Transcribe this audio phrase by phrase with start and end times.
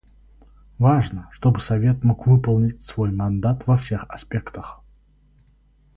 [0.79, 4.81] Важно, чтобы Совет мог выполнить свой мандат во всех аспектах.